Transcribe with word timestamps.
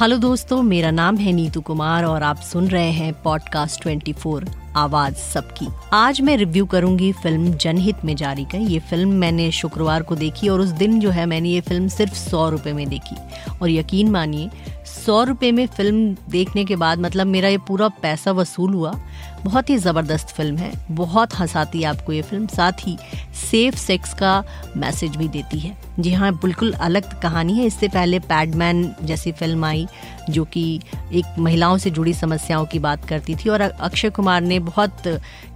Hello 0.00 0.16
दोस्तों, 0.16 0.62
मेरा 0.62 0.90
नाम 0.90 1.16
है 1.16 1.32
नीतू 1.32 1.60
कुमार 1.60 2.04
और 2.04 2.22
आप 2.22 2.36
सुन 2.36 2.68
रहे 2.68 2.90
हैं 2.90 3.22
पॉडकास्ट 3.22 3.84
24 3.84 4.44
आवाज़ 4.76 5.14
सबकी। 5.14 5.66
आज 5.92 6.20
मैं 6.20 6.36
रिव्यू 6.36 6.66
करूँगी 6.66 7.12
फ़िल्म 7.12 7.52
जनहित 7.52 8.04
में 8.04 8.16
जारी 8.16 8.44
का। 8.44 8.58
ये 8.58 8.78
फ़िल्म 8.78 9.08
मैंने 9.12 9.50
शुक्रवार 9.50 10.02
को 10.02 10.16
देखी 10.16 10.48
और 10.48 10.60
उस 10.60 10.68
दिन 10.68 11.00
जो 11.00 11.10
है 11.10 11.26
मैंने 11.26 11.48
ये 11.48 11.60
फ़िल्म 11.60 11.88
सिर्फ़ 11.88 12.14
सौ 12.14 12.48
रुपए 12.48 12.72
में 12.72 12.88
देखी। 12.88 13.16
और 13.62 13.70
यकीन 13.70 14.10
मानिए, 14.10 14.50
सौ 14.86 15.22
रुपये 15.22 15.52
में 15.52 15.66
फ़िल्म 15.66 16.16
देखने 16.30 16.64
के 16.64 16.76
बाद 16.76 16.98
मतलब 16.98 17.26
मेरा 17.26 17.48
ये 17.48 17.58
पूरा 17.58 17.88
पैसा 17.88 18.32
वसूल 18.32 18.74
हुआ। 18.74 19.00
बहुत 19.44 19.70
ही 19.70 19.76
ज़बरदस्त 19.76 20.28
फ़िल्म 20.28 20.56
है, 20.56 20.72
बहुत 20.90 21.34
हंसाती 21.34 21.78
है 21.78 21.84
आपको 21.84 22.12
ये 22.12 22.22
फ़िल्म। 22.22 22.46
साथ 22.46 22.72
ही 22.72 22.98
सेफ़ 23.38 23.76
सेक्स 23.76 24.14
का 24.14 24.44
मैसेज 24.76 25.16
भी 25.16 25.28
देती 25.28 25.58
है। 25.58 25.76
जी 26.00 26.12
हाँ 26.12 26.32
बिल्कुल 26.34 26.72
अलग 26.72 27.20
कहानी 27.20 27.58
है। 27.58 27.66
इससे 27.66 27.88
पहले 27.88 28.18
पैडमैन 28.18 28.94
जैसी 29.02 29.32
फ़िल्म 29.32 29.64
आई, 29.64 29.86
जो 30.30 30.44
कि 30.44 30.80
एक 31.12 31.38
महिलाओं 31.38 31.78
से 31.78 31.90
जुड़ी 31.90 32.14
समस्याओं 32.14 32.66
की 32.66 32.78
बात 32.78 33.04
करती 33.04 33.34
थी, 33.34 33.48
और 33.48 33.60
अक्षय 33.60 34.10
कुमार 34.10 34.40
ने 34.40 34.58
बहुत, 34.58 35.02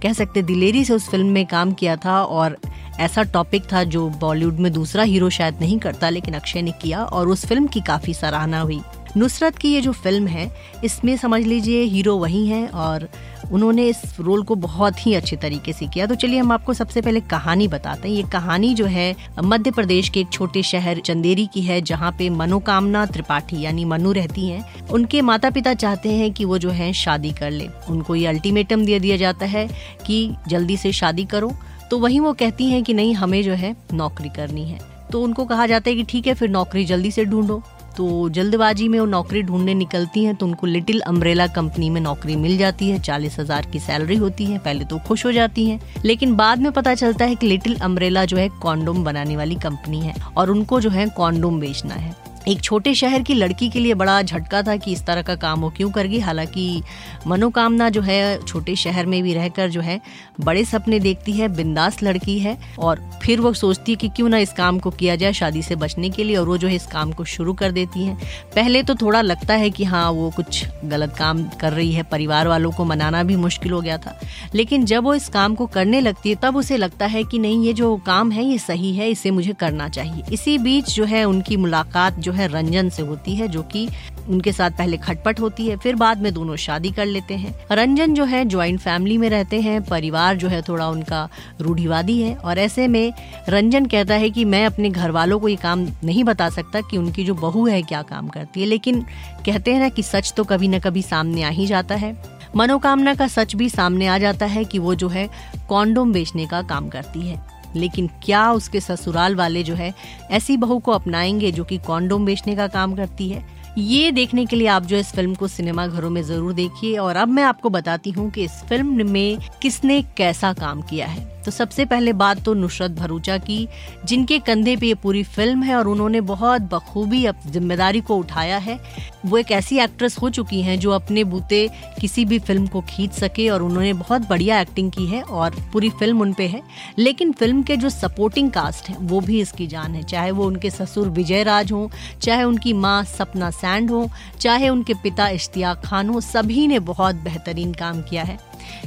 कह 0.03 0.13
सकते 0.13 0.41
दिलेरी 0.41 0.85
से 0.85 0.93
उस 0.93 1.09
फ़िल्म 1.09 1.27
में 1.27 1.45
काम 1.45 1.73
किया 1.73 1.95
था, 1.95 2.23
और 2.23 2.57
ऐसा 2.99 3.23
टॉपिक 3.23 3.63
था 3.73 3.83
जो 3.83 4.09
बॉलीवुड 4.09 4.59
में 4.59 4.71
दूसरा 4.73 5.03
हीरो 5.03 5.29
शायद 5.29 5.57
नहीं 5.61 5.79
करता, 5.79 6.09
लेकिन 6.09 6.33
अक्षय 6.33 6.61
ने 6.61 6.71
किया, 6.71 7.03
और 7.03 7.27
उस 7.27 7.45
फ़िल्म 7.45 7.67
की 7.67 7.81
काफ़ी 7.81 8.13
सराहना 8.13 8.59
हुई। 8.59 8.81
नुसरत 9.17 9.57
की 9.57 9.73
ये 9.73 9.81
जो 9.81 9.91
फ़िल्म 9.91 10.27
है, 10.27 10.51
इसमें 10.83 11.17
समझ 11.17 11.41
लीजिए 11.43 11.83
हीरो 11.83 12.17
वही 12.17 12.47
हैं 12.47 12.69
और 12.69 13.09
उन्होंने 13.51 13.87
इस 13.87 14.01
रोल 14.19 14.43
को 14.43 14.55
बहुत 14.55 15.05
ही 15.07 15.13
अच्छे 15.13 15.35
तरीके 15.35 15.73
से 15.73 15.87
किया। 15.87 16.05
तो 16.05 16.15
चलिए 16.15 16.39
हम 16.39 16.51
आपको 16.51 16.73
सबसे 16.73 17.01
पहले 17.01 17.19
कहानी 17.19 17.67
बताते 17.67 18.09
हैं। 18.09 18.15
ये 18.15 18.23
कहानी 18.23 18.73
जो 18.73 18.85
है, 18.85 19.15
मध्य 19.43 19.71
प्रदेश 19.71 20.09
के 20.09 20.19
एक 20.19 20.29
छोटे 20.31 20.63
शहर 20.63 20.99
चंदेरी 20.99 21.45
की 21.53 21.61
है, 21.61 21.81
जहाँ 21.81 22.11
पे 22.11 22.29
मनोकामना 22.29 23.05
त्रिपाठी 23.05 23.61
यानी 23.61 23.85
मनु 23.85 24.11
रहती 24.11 24.47
हैं। 24.47 24.87
उनके 24.87 25.21
माता 25.21 25.49
पिता 25.49 25.73
चाहते 25.73 26.09
हैं 26.09 26.31
कि 26.33 26.45
वो 26.45 26.57
जो 26.57 26.69
है, 26.69 26.93
शादी 26.93 27.31
कर 27.31 27.51
ले। 27.51 27.69
उनको 27.89 28.15
ये 28.15 28.27
अल्टीमेटम 28.27 28.85
दे 28.85 28.99
दिया 28.99 29.17
जाता 29.17 29.45
है 29.45 29.67
कि 30.05 30.35
जल्दी 30.47 30.77
से 30.77 30.91
शादी 30.91 31.25
करो। 31.25 31.51
तो 31.91 31.99
वही 31.99 32.19
वो 32.19 32.33
कहती 32.33 32.65
हैं 32.65 32.83
कि 32.83 32.93
नहीं, 32.93 33.13
हमें 33.13 33.43
जो 33.43 33.53
है 33.53 33.75
नौकरी 33.93 34.29
करनी 34.29 34.65
है। 34.65 34.79
तो 35.11 35.21
उनको 35.21 35.45
कहा 35.45 35.65
जाता 35.65 35.89
है 35.89 35.95
कि 35.95 36.03
ठीक 36.03 36.27
है, 36.27 36.33
फिर 36.33 36.49
नौकरी 36.49 36.85
जल्दी 36.85 37.11
से 37.11 37.25
ढूंढो। 37.25 37.63
तो 37.97 38.29
जल्दबाजी 38.29 38.87
में 38.87 38.99
वो 38.99 39.05
नौकरी 39.05 39.41
ढूँढने 39.43 39.73
निकलती 39.73 40.23
हैं 40.23 40.35
तो 40.35 40.45
उनको 40.45 40.67
लिटिल 40.67 40.99
अम्ब्रेला 41.01 41.47
कंपनी 41.49 41.89
में 41.89 41.99
नौकरी 42.01 42.35
मिल 42.35 42.57
जाती 42.57 42.89
है, 42.89 42.99
चालीस 42.99 43.39
हज़ार 43.39 43.65
की 43.65 43.79
सैलरी 43.79 44.15
होती 44.15 44.45
है, 44.45 44.57
पहले 44.57 44.85
तो 44.85 44.99
खुश 45.07 45.25
हो 45.25 45.31
जाती 45.31 45.65
हैं। 45.65 45.79
लेकिन 46.05 46.35
बाद 46.35 46.61
में 46.61 46.71
पता 46.71 46.95
चलता 46.95 47.25
है 47.25 47.35
कि 47.35 47.47
लिटिल 47.47 47.75
अम्ब्रेला 47.81 48.25
जो 48.25 48.37
है 48.37 48.49
कॉन्डोम 48.61 49.03
बनाने 49.03 49.37
वाली 49.37 49.55
कंपनी 49.55 49.99
है 49.99 50.15
और 50.37 50.51
उनको 50.51 50.81
जो 50.81 50.89
है 50.89 51.07
कॉन्डोम 51.09 51.59
बेचना 51.59 51.93
है। 51.93 52.15
एक 52.47 52.61
छोटे 52.61 52.93
शहर 52.93 53.21
की 53.21 53.33
लड़की 53.33 53.69
के 53.69 53.79
लिए 53.79 53.93
बड़ा 53.93 54.21
झटका 54.21 54.61
था 54.61 54.75
कि 54.75 54.91
इस 54.91 55.05
तरह 55.05 55.21
का 55.21 55.35
काम 55.35 55.61
वो 55.61 55.69
क्यों 55.69 55.91
कर 55.91 56.07
गई। 56.07 56.19
हालाँकि 56.19 56.81
मनोकामना 57.27 57.89
जो 57.89 58.01
है, 58.01 58.45
छोटे 58.45 58.75
शहर 58.75 59.05
में 59.05 59.23
भी 59.23 59.33
रहकर 59.33 59.69
जो 59.69 59.81
है, 59.81 60.01
बड़े 60.41 60.65
सपने 60.65 60.99
देखती 60.99 61.31
है, 61.31 61.47
बिंदास 61.47 62.03
लड़की 62.03 62.39
है 62.39 62.57
और 62.79 63.11
फिर 63.23 63.41
वो 63.41 63.53
सोचती 63.53 63.91
है 63.91 63.95
कि 63.95 64.09
क्यों 64.09 64.29
ना 64.29 64.37
इस 64.37 64.53
काम 64.53 64.79
को 64.79 64.89
किया 64.89 65.15
जाए 65.15 65.33
शादी 65.33 65.61
से 65.61 65.75
बचने 65.75 66.09
के 66.09 66.23
लिए 66.23 66.35
और 66.35 66.47
वो 66.47 66.57
जो 66.57 66.67
है 66.67 66.75
इस 66.75 66.85
काम 66.85 67.11
को 67.11 67.23
शुरू 67.25 67.53
कर 67.53 67.71
देती 67.71 68.03
है। 68.03 68.17
पहले 68.55 68.83
तो 68.83 68.95
थोड़ा 68.95 69.21
लगता 69.21 69.53
है 69.53 69.69
कि 69.69 69.83
हाँ 69.83 70.11
वो 70.11 70.31
कुछ 70.31 70.65
गलत 70.85 71.15
काम 71.19 71.43
कर 71.43 71.73
रही 71.73 71.91
है, 71.91 72.03
परिवार 72.03 72.47
वालों 72.47 72.71
को 72.71 72.85
मनाना 72.85 73.23
भी 73.23 73.35
मुश्किल 73.35 73.71
हो 73.71 73.81
गया 73.81 73.97
था। 73.97 74.19
लेकिन 74.55 74.85
जब 74.85 75.03
वो 75.03 75.15
इस 75.15 75.29
काम 75.29 75.55
को 75.55 75.65
करने 75.65 76.01
लगती 76.01 76.29
है, 76.29 76.35
तब 76.35 76.55
उसे 76.55 76.77
लगता 76.77 77.05
है 77.05 77.23
कि 77.23 77.39
नहीं, 77.39 77.65
ये 77.65 77.73
जो 77.73 77.97
काम 77.97 78.31
है, 78.31 78.45
ये 78.45 78.57
सही 78.57 78.95
है, 78.95 79.09
इसे 79.09 79.31
मुझे 79.31 79.53
करना 79.53 79.89
चाहिए। 79.89 80.23
इसी 80.33 80.57
बीच 80.57 80.95
जो 80.95 81.05
है, 81.05 81.25
उनकी 81.25 81.57
मुलाकात 81.57 82.19
जो 82.19 82.32
है 82.33 82.47
रंजन 82.47 82.89
से 82.89 83.03
होती 83.03 83.35
है, 83.35 83.47
जो 83.47 83.61
कि 83.63 83.87
उनके 84.29 84.51
साथ 84.51 84.71
पहले 84.71 84.97
खटपट 84.97 85.39
होती 85.39 85.67
है, 85.67 85.77
फिर 85.77 85.95
बाद 85.95 86.21
में 86.21 86.33
दोनों 86.33 86.55
शादी 86.55 86.91
कर 86.91 87.05
लेते 87.05 87.33
हैं। 87.33 87.53
रंजन 87.71 88.13
जो 88.13 88.25
है 88.25 88.43
ज्वाइंट 88.45 88.79
फैमिली 88.79 89.17
में 89.17 89.29
रहते 89.29 89.61
हैं, 89.61 89.81
परिवार 89.83 90.35
जो 90.35 90.47
है 90.47 90.61
थोड़ा 90.61 90.89
उनका 90.89 91.27
रूढ़िवादी 91.61 92.21
है, 92.21 92.35
और 92.35 92.59
ऐसे 92.59 92.87
में 92.87 93.13
रंजन 93.49 93.85
कहता 93.85 94.15
है 94.15 94.29
कि 94.29 94.45
मैं 94.45 94.65
अपने 94.65 94.89
घर 94.89 95.11
वालों 95.11 95.39
को 95.39 95.47
ये 95.47 95.55
काम 95.55 95.87
नहीं 96.03 96.23
बता 96.23 96.49
सकता 96.49 96.81
कि 96.81 96.97
उनकी 96.97 97.23
जो 97.23 97.33
बहू 97.33 97.67
है 97.67 97.81
क्या 97.81 98.01
काम 98.01 98.27
करती 98.27 98.61
है, 98.61 98.65
लेकिन 98.65 99.01
कहते 99.45 99.73
हैं 99.73 99.79
ना 99.79 99.89
कि 99.89 100.03
सच 100.03 100.33
तो 100.37 100.43
कभी 100.43 100.67
ना 100.67 100.79
कभी 100.79 101.01
सामने 101.01 101.43
आ 101.43 101.49
ही 101.49 101.65
जाता 101.65 101.95
है। 101.95 102.15
मनोकामना 102.55 103.13
का 103.15 103.27
सच 103.27 103.55
भी 103.55 103.69
सामने 103.69 104.07
आ 104.07 104.17
जाता 104.17 104.45
है 104.45 104.63
कि 104.65 104.79
वो 104.79 104.95
जो 104.95 105.07
है 105.09 105.29
कॉन्डोम 105.69 106.13
बेचने 106.13 106.45
का 106.45 106.61
काम 106.61 106.89
करती 106.89 107.21
है। 107.21 107.52
लेकिन 107.75 108.09
क्या 108.23 108.51
उसके 108.51 108.79
ससुराल 108.79 109.35
वाले 109.35 109.63
जो 109.63 109.75
है, 109.75 109.93
ऐसी 110.31 110.57
बहू 110.57 110.79
को 110.79 110.91
अपनाएँगे 110.91 111.51
जो 111.51 111.63
कि 111.63 111.77
कॉन्डोम 111.77 112.25
बेचने 112.25 112.55
का 112.55 112.67
काम 112.67 112.95
करती 112.95 113.29
है? 113.29 113.63
ये 113.77 114.11
देखने 114.11 114.45
के 114.45 114.55
लिए 114.55 114.67
आप 114.67 114.83
जो 114.83 114.97
इस 114.97 115.11
फ़िल्म 115.11 115.35
को 115.35 115.47
सिनेमा 115.47 115.87
घरों 115.87 116.09
में 116.09 116.23
ज़रूर 116.23 116.53
देखिए। 116.53 116.97
और 116.97 117.15
अब 117.15 117.27
मैं 117.27 117.43
आपको 117.43 117.69
बताती 117.69 118.09
हूँ 118.11 118.31
कि 118.31 118.43
इस 118.43 118.51
फ़िल्म 118.51 119.09
में 119.09 119.37
किसने 119.61 120.01
कैसा 120.01 120.53
काम 120.53 120.81
किया 120.81 121.07
है। 121.07 121.32
तो 121.45 121.51
सबसे 121.51 121.85
पहले 121.85 122.13
बात 122.13 122.43
तो 122.43 122.53
नुसरत 122.53 122.91
भरूचा 122.91 123.37
की, 123.37 123.67
जिनके 124.05 124.39
कंधे 124.39 124.75
पे 124.75 124.87
ये 124.87 124.93
पूरी 124.95 125.23
फ़िल्म 125.25 125.63
है 125.63 125.75
और 125.75 125.87
उन्होंने 125.87 126.21
बहुत 126.23 126.61
बखूबी 126.73 127.25
ज़िम्मेदारी 127.47 128.01
को 128.01 128.17
उठाया 128.17 128.57
है, 128.57 128.79
वो 129.25 129.37
एक 129.37 129.51
ऐसी 129.51 129.77
एक्ट्रेस 129.79 130.17
हो 130.17 130.29
चुकी 130.29 130.61
हैं 130.61 130.79
जो 130.79 130.91
अपने 130.91 131.23
बूते 131.23 131.67
किसी 132.01 132.25
भी 132.25 132.39
फ़िल्म 132.39 132.67
को 132.67 132.81
खींच 132.89 133.13
सके 133.13 133.49
और 133.49 133.63
उन्होंने 133.63 133.93
बहुत 133.93 134.27
बढ़िया 134.29 134.59
एक्टिंग 134.61 134.91
की 134.91 135.05
है 135.05 135.21
और 135.23 135.55
पूरी 135.73 135.89
फ़िल्म 135.89 136.21
उन 136.21 136.33
पे 136.33 136.47
है। 136.47 136.61
लेकिन 136.99 137.31
फ़िल्म 137.31 137.63
के 137.63 137.77
जो 137.77 137.89
सपोर्टिंग 137.89 138.51
कास्ट 138.51 138.89
है, 138.89 138.95
वो 138.97 139.19
भी 139.21 139.39
इसकी 139.41 139.67
जान 139.67 139.95
है। 139.95 140.03
चाहे 140.03 140.31
वो 140.31 140.45
उनके 140.45 140.69
ससुर 140.69 141.09
विजय 141.09 141.43
राज 141.43 141.71
हो, 141.71 141.89
चाहे 142.21 142.43
उनकी 142.43 142.73
माँ 142.75 143.03
सपना 143.07 143.49
सैंड 143.51 143.91
हो, 143.91 144.09
चाहे 144.39 144.69
उनके 144.69 144.93
पिता 144.93 145.27
इश्तियाक 145.29 145.81
खान 145.85 146.09
हो, 146.09 146.21
सभी 146.21 146.67
ने 146.67 146.79
बहुत 146.81 147.15
बेहतरीन 147.15 147.73
काम 147.73 148.01
किया 148.01 148.23
है। 148.23 148.37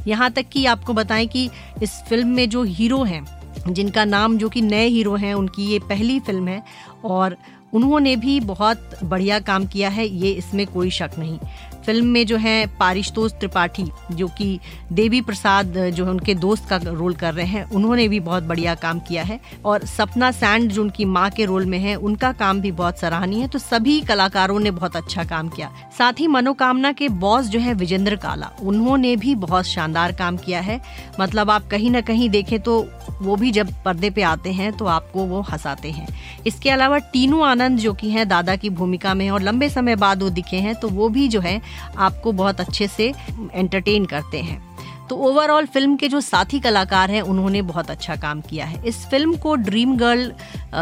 यहाँ 0.06 0.30
तक 0.30 0.48
कि 0.48 0.64
आपको 0.66 0.92
बताएँ 0.92 1.26
कि 1.26 1.48
इस 1.82 2.00
फ़िल्म 2.08 2.28
में 2.28 2.48
जो 2.48 2.62
हीरो 2.62 3.02
हैं, 3.02 3.24
जिनका 3.68 4.04
नाम 4.04 4.36
जो 4.38 4.48
कि 4.48 4.60
नए 4.60 4.86
हीरो 4.86 5.14
हैं, 5.16 5.34
उनकी 5.34 5.66
ये 5.66 5.78
पहली 5.78 6.18
फ़िल्म 6.20 6.48
है 6.48 6.62
और 7.04 7.36
उन्होंने 7.74 8.16
भी 8.16 8.38
बहुत 8.40 8.90
बढ़िया 9.04 9.38
काम 9.40 9.66
किया 9.66 9.88
है, 9.88 10.06
ये 10.06 10.30
इसमें 10.30 10.66
कोई 10.66 10.90
शक 10.90 11.10
नहीं। 11.18 11.38
फ़िल्म 11.86 12.06
में 12.06 12.26
जो 12.26 12.36
है 12.36 12.66
पारिशतोष 12.78 13.32
त्रिपाठी, 13.32 13.84
जो 14.12 14.28
कि 14.28 14.58
देवी 14.92 15.20
प्रसाद, 15.20 15.76
जो 15.86 16.04
है 16.04 16.10
उनके 16.10 16.34
दोस्त 16.34 16.68
का 16.68 16.76
रोल 16.76 17.14
कर 17.14 17.34
रहे 17.34 17.46
हैं, 17.46 17.64
उन्होंने 17.70 18.06
भी 18.08 18.20
बहुत 18.20 18.42
बढ़िया 18.42 18.74
काम 18.74 19.00
किया 19.00 19.22
है। 19.22 19.38
और 19.64 19.84
सपना 19.86 20.30
सैंड, 20.30 20.70
जो 20.72 20.82
उनकी 20.82 21.04
माँ 21.04 21.28
के 21.30 21.44
रोल 21.44 21.66
में 21.66 21.78
है, 21.78 21.94
उनका 21.96 22.32
काम 22.32 22.60
भी 22.60 22.72
बहुत 22.72 22.98
सराहनीय 22.98 23.40
है। 23.40 23.48
तो 23.48 23.58
सभी 23.58 24.00
कलाकारों 24.00 24.58
ने 24.60 24.70
बहुत 24.70 24.96
अच्छा 24.96 25.24
काम 25.24 25.48
किया। 25.48 25.70
साथ 25.98 26.20
ही 26.20 26.26
मनोकामना 26.26 26.92
के 26.92 27.08
बॉस 27.08 27.46
जो 27.46 27.60
है 27.60 27.74
विजेंद्र 27.74 28.16
काला, 28.16 28.50
उन्होंने 28.62 29.14
भी 29.16 29.34
बहुत 29.36 29.64
शानदार 29.64 30.12
काम 30.12 30.36
किया 30.36 30.60
है। 30.60 30.80
मतलब 31.20 31.50
आप 31.50 31.68
कहीं 31.68 31.90
ना 31.90 32.00
कहीं 32.00 32.28
देखें 32.30 32.58
तो 32.60 32.86
वो 33.22 33.36
भी 33.36 33.50
जब 33.50 33.68
पर्दे 33.84 34.10
पे 34.10 34.22
आते 34.22 34.52
हैं 34.52 34.72
तो 34.72 34.86
आपको 34.86 35.24
वो 35.24 35.40
हंसाते 35.42 35.90
हैं। 35.90 36.06
इसके 36.46 36.70
अलावा 36.70 36.98
टीनू 37.12 37.40
आनंद, 37.42 37.78
जो 37.78 37.92
कि 37.94 38.10
हैं 38.10 38.28
दादा 38.28 38.56
की 38.56 38.70
भूमिका 38.70 39.14
में 39.14 39.28
और 39.30 39.42
लंबे 39.42 39.68
समय 39.68 39.96
बाद 39.96 40.22
वो 40.22 40.30
दिखे 40.30 40.56
हैं 40.56 40.74
तो 40.74 40.88
वो 40.88 41.08
भी 41.08 41.26
जो 41.28 41.40
है 41.40 41.60
आपको 41.96 42.32
बहुत 42.32 42.60
अच्छे 42.60 42.88
से 42.88 43.14
एंटरटेन 43.52 44.04
करते 44.04 44.40
हैं। 44.40 44.76
तो 45.10 45.16
ओवरऑल 45.16 45.66
फ़िल्म 45.66 45.96
के 45.96 46.08
जो 46.08 46.20
साथी 46.20 46.58
कलाकार 46.60 47.10
हैं, 47.10 47.20
उन्होंने 47.22 47.60
बहुत 47.62 47.90
अच्छा 47.90 48.14
काम 48.16 48.40
किया 48.40 48.64
है। 48.66 48.82
इस 48.86 48.96
फ़िल्म 49.06 49.36
को 49.36 49.54
ड्रीम 49.56 49.96
गर्ल 49.96 50.32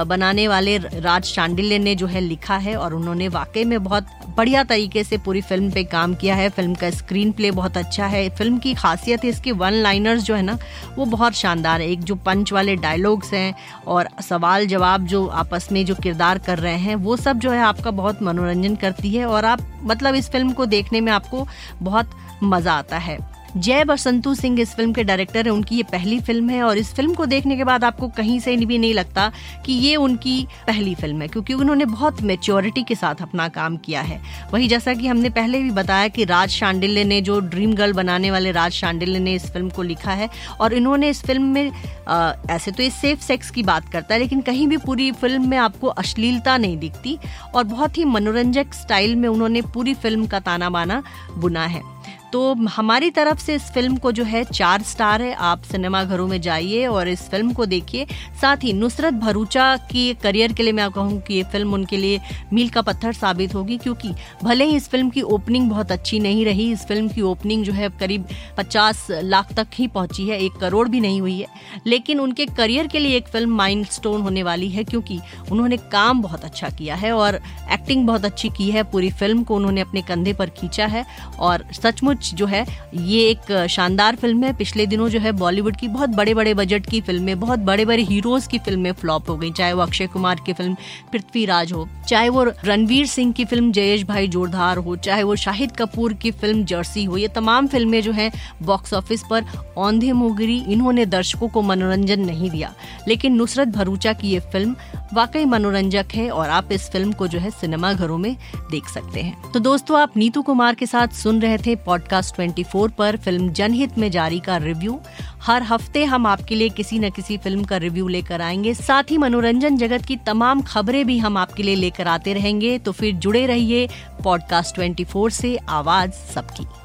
बनाने 0.06 0.46
वाले 0.48 0.76
राज 0.78 1.32
चांडिल्य 1.34 1.78
ने 1.78 1.94
जो 1.94 2.06
है 2.06 2.20
लिखा 2.20 2.56
है 2.56 2.76
और 2.76 2.94
उन्होंने 2.94 3.28
वाकई 3.28 3.64
में 3.64 3.82
बहुत 3.84 4.06
बढ़िया 4.36 4.62
तरीके 4.64 5.02
से 5.04 5.18
पूरी 5.18 5.40
फ़िल्म 5.40 5.70
पे 5.70 5.82
काम 5.84 6.14
किया 6.14 6.34
है। 6.34 6.48
फ़िल्म 6.48 6.74
का 6.74 6.90
स्क्रीन 6.90 7.32
प्ले 7.32 7.50
बहुत 7.50 7.76
अच्छा 7.76 8.06
है। 8.06 8.28
फ़िल्म 8.30 8.58
की 8.58 8.74
खासियत 8.74 9.24
है, 9.24 9.30
इसके 9.30 9.52
वन 9.52 9.72
लाइनर्स 9.72 10.22
जो 10.22 10.34
है 10.34 10.42
ना, 10.42 10.58
वो 10.96 11.04
बहुत 11.06 11.34
शानदार 11.34 11.80
है। 11.80 11.90
एक 11.90 12.02
जो 12.02 12.14
पंच 12.16 12.52
वाले 12.52 12.76
डायलॉग्स 12.76 13.32
हैं 13.32 13.54
और 13.86 14.08
सवाल 14.22 14.66
जवाब 14.66 15.06
जो 15.06 15.26
आपस 15.26 15.68
में 15.72 15.84
जो 15.86 15.94
किरदार 15.94 16.38
कर 16.38 16.58
रहे 16.58 16.76
हैं, 16.76 16.96
वो 16.96 17.16
सब 17.16 17.38
जो 17.38 17.50
है 17.50 17.60
आपका 17.60 17.90
बहुत 17.92 18.22
मनोरंजन 18.22 18.76
करती 18.76 19.10
है 19.10 19.26
और 19.26 19.44
आप 19.44 19.66
मतलब 19.84 20.14
इस 20.14 20.30
फ़िल्म 20.30 20.52
को 20.52 20.66
देखने 20.66 21.00
में 21.00 21.12
आपको 21.12 21.46
बहुत 21.82 22.10
मज़ा 22.42 22.72
आता 22.72 22.98
है। 22.98 23.18
जय 23.56 23.84
बसंतु 23.84 24.34
सिंह 24.34 24.60
इस 24.60 24.74
फ़िल्म 24.74 24.92
के 24.92 25.02
डायरेक्टर 25.04 25.46
हैं। 25.46 25.52
उनकी 25.52 25.76
ये 25.76 25.82
पहली 25.82 26.18
फ़िल्म 26.20 26.50
है 26.50 26.62
और 26.62 26.78
इस 26.78 26.92
फ़िल्म 26.94 27.14
को 27.14 27.26
देखने 27.26 27.56
के 27.56 27.64
बाद 27.64 27.84
आपको 27.84 28.08
कहीं 28.08 28.38
से 28.40 28.56
भी 28.56 28.78
नहीं 28.78 28.94
लगता 28.94 29.30
कि 29.66 29.72
ये 29.72 29.94
उनकी 29.96 30.46
पहली 30.66 30.94
फ़िल्म 30.94 31.22
है 31.22 31.28
क्योंकि 31.28 31.54
उन्होंने 31.54 31.84
बहुत 31.84 32.22
मेच्योरिटी 32.22 32.82
के 32.82 32.94
साथ 32.94 33.22
अपना 33.22 33.48
काम 33.48 33.76
किया 33.76 34.00
है। 34.00 34.20
वही 34.52 34.68
जैसा 34.68 34.94
कि 34.94 35.06
हमने 35.06 35.30
पहले 35.30 35.62
भी 35.62 35.70
बताया 35.70 36.08
कि 36.08 36.24
राज 36.24 36.48
शांडिल्य 36.50 37.04
ने 37.04 37.20
जो 37.20 37.38
ड्रीम 37.40 37.74
गर्ल 37.74 37.92
बनाने 37.92 38.30
वाले 38.30 38.52
राज 38.52 38.72
शांडिल्य 38.72 39.18
ने 39.18 39.34
इस 39.34 39.50
फ़िल्म 39.52 39.70
को 39.70 39.82
लिखा 39.82 40.12
है 40.12 40.28
और 40.60 40.74
इन्होंने 40.74 41.10
इस 41.10 41.22
फ़िल्म 41.22 41.42
में 41.44 41.70
आ, 42.08 42.32
ऐसे 42.50 42.70
तो 42.70 42.82
ये 42.82 42.90
सेफ़ 42.90 43.20
सेक्स 43.20 43.50
की 43.50 43.62
बात 43.62 43.88
करता 43.88 44.14
है 44.14 44.20
लेकिन 44.20 44.40
कहीं 44.42 44.68
भी 44.68 44.76
पूरी 44.76 45.10
फ़िल्म 45.12 45.48
में 45.48 45.56
आपको 45.58 45.88
अश्लीलता 45.88 46.56
नहीं 46.58 46.76
दिखती 46.78 47.18
और 47.54 47.64
बहुत 47.64 47.98
ही 47.98 48.04
मनोरंजक 48.04 48.74
स्टाइल 48.74 49.16
में 49.16 49.28
उन्होंने 49.28 49.62
पूरी 49.74 49.94
फ़िल्म 49.94 50.26
का 50.26 50.40
ताना 50.40 50.70
बाना 50.70 51.02
बुना 51.36 51.66
है। 51.66 51.93
तो 52.34 52.54
हमारी 52.66 53.10
तरफ़ 53.10 53.38
से 53.38 53.54
इस 53.54 53.62
फ़िल्म 53.72 53.96
को 53.96 54.10
जो 54.12 54.24
है 54.24 54.42
चार 54.44 54.82
स्टार 54.82 55.22
है। 55.22 55.32
आप 55.40 55.62
सिनेमा 55.62 56.02
घरों 56.04 56.26
में 56.28 56.40
जाइए 56.40 56.86
और 56.86 57.08
इस 57.08 57.20
फ़िल्म 57.30 57.52
को 57.52 57.66
देखिए। 57.66 58.06
साथ 58.40 58.64
ही 58.64 58.72
नुसरत 58.72 59.14
भरूचा 59.14 59.76
की 59.90 60.14
करियर 60.22 60.52
के 60.52 60.62
लिए 60.62 60.72
मैं 60.72 60.90
कहूँ 60.90 61.20
कि 61.20 61.34
ये 61.34 61.42
फ़िल्म 61.52 61.74
उनके 61.74 61.96
लिए 61.96 62.20
मील 62.52 62.68
का 62.68 62.82
पत्थर 62.82 63.12
साबित 63.12 63.54
होगी, 63.54 63.76
क्योंकि 63.78 64.10
भले 64.42 64.64
ही 64.64 64.76
इस 64.76 64.88
फ़िल्म 64.88 65.10
की 65.10 65.22
ओपनिंग 65.22 65.68
बहुत 65.70 65.92
अच्छी 65.92 66.18
नहीं 66.20 66.44
रही, 66.44 66.70
इस 66.72 66.84
फ़िल्म 66.86 67.08
की 67.08 67.22
ओपनिंग 67.22 67.64
जो 67.64 67.72
है 67.72 67.90
करीब 68.00 68.26
पचास 68.56 69.06
लाख 69.10 69.52
तक 69.52 69.66
ही 69.74 69.86
पहुँची 69.88 70.26
है, 70.28 70.40
एक 70.40 70.56
करोड़ 70.60 70.88
भी 70.88 71.00
नहीं 71.00 71.20
हुई 71.20 71.38
है। 71.38 71.46
लेकिन 71.86 72.20
उनके 72.20 72.46
करियर 72.48 72.86
के 72.86 72.98
लिए 72.98 73.16
एक 73.16 73.28
फ़िल्म 73.28 73.56
माइंड 73.56 73.86
होने 74.06 74.42
वाली 74.42 74.70
है, 74.70 74.84
क्योंकि 74.84 75.20
उन्होंने 75.52 75.76
काम 75.92 76.22
बहुत 76.22 76.44
अच्छा 76.44 76.68
किया 76.70 76.94
है 76.96 77.12
और 77.12 77.40
एक्टिंग 77.72 78.06
बहुत 78.06 78.24
अच्छी 78.24 78.48
की 78.48 78.70
है, 78.70 78.82
पूरी 78.82 79.10
फ़िल्म 79.12 79.42
को 79.44 79.56
उन्होंने 79.56 79.80
अपने 79.80 80.02
कंधे 80.02 80.32
पर 80.32 80.50
खींचा 80.50 80.86
है 80.86 81.06
और 81.38 81.64
सचमुच 81.74 82.22
जो 82.30 82.46
है, 82.46 82.64
ये 82.94 83.20
एक 83.30 83.66
शानदार 83.70 84.16
फ़िल्म 84.16 84.44
है। 84.44 84.52
पिछले 84.52 84.86
दिनों 84.86 85.08
जो 85.08 85.20
है, 85.20 85.32
बॉलीवुड 85.32 85.76
की 85.76 85.88
बहुत 85.88 86.10
बड़े 86.10 86.34
बड़े 86.34 86.54
बजट 86.54 86.86
की 86.86 87.00
फ़िल्में, 87.00 87.38
बहुत 87.40 87.58
बड़े 87.58 87.84
बड़े 87.84 88.02
हीरोज 88.02 88.46
की 88.46 88.58
फ़िल्में 88.58 88.92
फ्लॉप 88.92 89.30
हो 89.30 89.36
गई, 89.36 89.50
चाहे 89.50 89.72
वो 89.72 89.82
अक्षय 89.82 90.06
कुमार 90.06 90.40
की 90.46 90.52
फ़िल्म 90.52 90.76
पृथ्वीराज 91.12 91.72
हो। 91.72 91.88
चाहे 92.08 92.28
वो 92.28 92.44
रणवीर 92.64 93.06
सिंह 93.06 93.32
की 93.32 93.44
फ़िल्म 93.44 93.72
जयेश 93.72 94.02
भाई 94.04 94.28
जोरदार 94.28 94.76
हो, 94.76 94.96
चाहे 94.96 95.22
वो 95.22 95.36
शाहिद 95.36 95.72
कपूर 95.72 96.12
की 96.12 96.30
फ़िल्म 96.30 96.64
जर्सी 96.64 97.04
हो, 97.04 97.16
ये 97.16 97.28
तमाम 97.28 97.66
फ़िल्में 97.66 98.02
जो 98.02 98.12
है 98.12 98.32
बॉक्स 98.62 98.94
ऑफ़िस 98.94 99.22
पर, 99.30 99.44
औंधे 99.76 100.12
मुगरी, 100.12 100.64
इन्होंने 100.68 101.06
दर्शकों 101.06 101.48
को 101.48 101.62
मनोरंजन 101.62 102.20
नहीं 102.20 102.50
दिया। 102.50 102.74
लेकिन 103.08 103.34
नुसरत 103.34 103.68
भरूचा 103.68 104.12
की 104.12 104.28
ये 104.28 104.40
फ़िल्म 104.40 104.76
वाकई 105.14 105.44
मनोरंजक 105.44 106.06
है 106.14 106.30
और 106.30 106.50
आप 106.50 106.72
इस 106.72 106.90
फ़िल्म 106.90 107.12
को 107.12 107.26
जो 107.26 107.38
है 107.38 107.50
सिनेमा 107.50 107.92
घरों 107.92 108.18
में 108.18 108.36
देख 108.70 108.88
सकते 108.88 109.20
हैं। 109.20 109.52
तो 109.52 109.60
दोस्तों, 109.60 110.00
आप 110.00 110.16
नीतू 110.16 110.42
कुमार 110.42 110.74
के 110.74 110.86
साथ 110.86 111.08
सुन 111.08 111.40
रहे 111.42 111.58
थे 111.58 111.76
पॉडकास्ट 111.76 112.34
24 112.34 112.90
पर 112.90 113.16
फ़िल्म 113.16 113.48
जनहित 113.52 113.98
में 113.98 114.10
जारी 114.10 114.40
का 114.40 114.56
रिव्यू 114.56 115.00
हर 115.42 115.62
हफ़्ते 115.62 116.04
हम 116.04 116.26
आपके 116.26 116.54
लिए 116.54 116.68
किसी 116.68 116.98
न 116.98 117.10
किसी 117.10 117.36
फ़िल्म 117.36 117.64
का 117.64 117.76
रिव्यू 117.76 118.08
लेकर 118.08 118.40
आएँगे। 118.40 118.74
साथ 118.74 119.10
ही 119.10 119.18
मनोरंजन 119.18 119.76
जगत 119.76 120.04
की 120.04 120.16
तमाम 120.16 120.62
खबरें 120.62 121.06
भी 121.06 121.18
हम 121.18 121.36
आपके 121.36 121.62
लिए 121.62 121.74
लेकर 121.94 122.08
आते 122.08 122.32
रहेंगे। 122.32 122.78
तो 122.78 122.92
फिर 122.92 123.14
जुड़े 123.14 123.46
रहिए 123.46 123.88
पॉडकास्ट 124.24 124.76
24 124.76 125.30
से। 125.30 125.56
आवाज़ 125.68 126.10
सबकी। 126.10 126.83